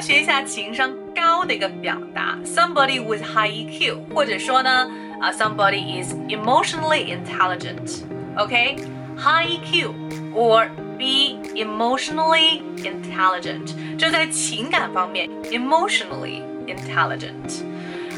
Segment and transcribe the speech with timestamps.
[0.00, 4.88] 学一下情商高的一个表达，somebody with high EQ，或者说呢，
[5.20, 9.92] 啊，somebody is emotionally intelligent。OK，high EQ
[10.34, 10.68] or
[10.98, 17.62] be emotionally intelligent，这在情感方面，emotionally intelligent。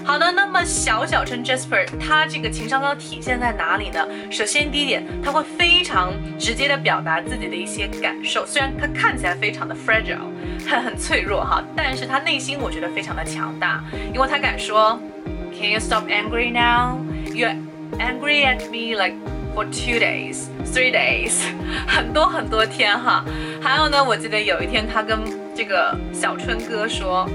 [0.05, 4.05] 好的，那么小小春 Jasper，他这个情商高体现在哪里呢？
[4.29, 10.27] 首先第一点，他会非常直接的表达自己的一些感受，虽然他看起来非常的 fragile，
[10.69, 13.81] 很很脆弱哈，但是他内心我觉得非常的强大，
[14.13, 14.99] 因为他敢说
[15.57, 16.99] ，Can you stop angry now?
[17.27, 17.55] You're
[17.97, 19.15] angry at me like
[19.55, 21.41] for two days, three days，
[21.87, 23.23] 很多很多天哈。
[23.61, 25.17] 还有呢，我记得有一天他跟
[25.55, 27.27] 这个小春哥说，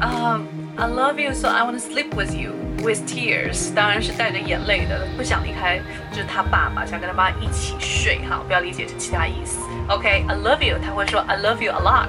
[0.00, 0.40] 啊。
[0.77, 2.53] I love you, so I want to sleep with you
[2.83, 3.73] with tears。
[3.73, 5.79] 当然是带着眼泪的，不想离开，
[6.11, 9.57] 就是他爸爸想跟他爸一起睡哈，不要理解成其他意思。
[9.87, 12.07] OK，I love you，他会说 I love you a lot，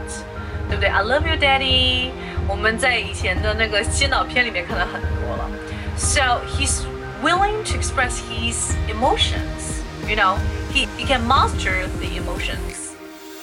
[0.69, 0.89] 对不对？
[0.89, 2.11] I love you, Daddy。
[2.47, 5.51] 我们在以前的那个洗脑片里面看到很多了。
[5.97, 6.83] So he's
[7.23, 9.83] willing to express his emotions.
[10.06, 10.37] You know,
[10.73, 12.92] he he can master the emotions.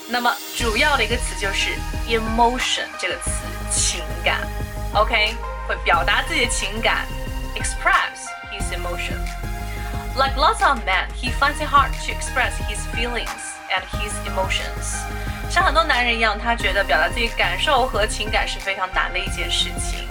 [0.07, 1.71] 那么主要的一个词就是
[2.07, 3.31] emotion 这个词，
[3.71, 4.41] 情感。
[4.93, 5.35] OK，
[5.67, 7.05] 会表达自己的情感，
[7.55, 9.17] express his emotion.
[10.15, 13.27] Like lots of men, he finds it hard to express his feelings
[13.69, 14.95] and his emotions.
[15.49, 20.07] 像很多男人一样，他觉得表达自己感受和情感是非常难的一件事情。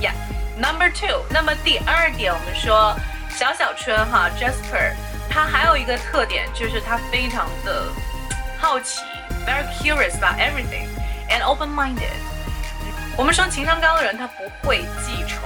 [0.00, 0.14] Yeah,
[0.58, 1.24] number two.
[1.28, 2.96] 那么第二点，我们说
[3.30, 4.94] 小小春哈，Jasper，
[5.28, 7.92] 他还有一个特点就是他非常的
[8.58, 9.02] 好奇，
[9.46, 10.88] very curious about everything
[11.28, 12.16] and open-minded.
[13.17, 15.41] 我们说情商高的人，他不会记仇，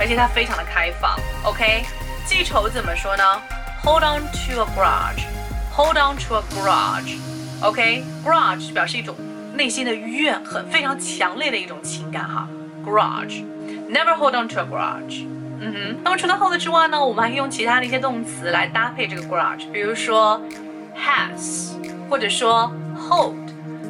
[0.00, 1.14] 而且他非常的开放。
[1.42, 1.84] OK，
[2.24, 3.22] 记仇怎么说呢
[3.82, 7.18] ？Hold on to a grudge，hold on to a grudge。
[7.60, 9.14] OK，grudge 表示一种
[9.52, 12.48] 内心的怨恨，非常强烈的一种情感哈。
[12.86, 15.26] Grudge，never hold on to a grudge。
[15.60, 15.96] 嗯哼。
[16.02, 20.40] 那么除了 hold 之外呢，我们还可以用其他的一些动词来搭配这个 grudge，比如说
[20.96, 21.72] has，
[22.08, 23.36] 或者说 hold。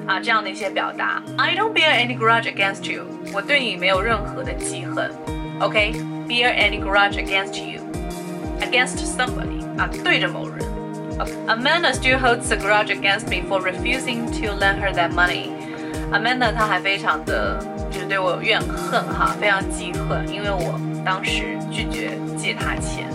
[0.07, 1.21] 啊，这样的一些表达。
[1.37, 5.11] I don't bear any grudge against you，我对你没有任何的记恨。
[5.59, 10.67] OK，bear any grudge against you，against somebody 啊，对着某人。
[11.47, 17.59] Amanda still holds a grudge against me for refusing to lend her that money。Amanda 她还非常的
[17.91, 23.09] 就是对我有怨恨哈，非常记恨，因为我当时拒绝借她钱。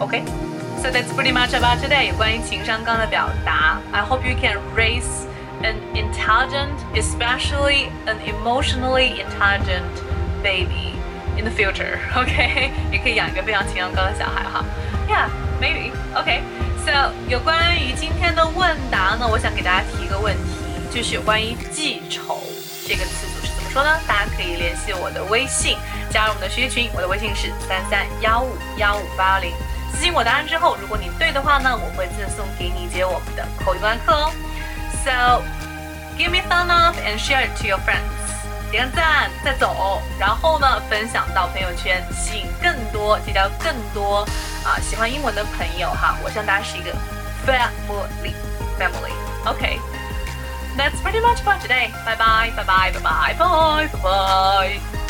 [0.00, 3.78] OK，so that's pretty much about today 关于情商高的表达。
[3.92, 5.25] I hope you can raise
[5.63, 9.91] an intelligent, especially an emotionally intelligent
[10.43, 10.93] baby
[11.37, 11.99] in the future.
[12.15, 14.63] Okay，也可以养一个非常情商高的小孩哈。
[15.07, 15.29] Yeah,
[15.61, 15.91] maybe.
[16.15, 16.41] Okay.
[16.85, 22.41] So 有关于今天的问答呢，我想给大家提一个问题，就是有关于记仇
[22.87, 23.89] 这个词组是怎么说呢？
[24.07, 25.77] 大家可以联系我的微信，
[26.09, 29.51] 加入我们的学习群，我的微信是三三幺五幺五八零。
[29.91, 34.31] 私信我答案之后，如果你对的话呢，我会赠送给你一节我们的口语观课哦。
[35.06, 35.42] So
[36.16, 38.02] give me thumb up and share it to your friends.
[38.70, 44.26] 点个赞再走，然后呢，分享到朋友圈，吸引更多、结交更多
[44.64, 46.16] 啊喜欢英文的朋友哈。
[46.22, 46.92] 我希望大家是一个
[47.46, 48.32] family
[48.78, 51.92] family。OK。That's pretty much for today.
[52.06, 55.05] Bye bye, bye bye, bye bye, bye bye, bye bye.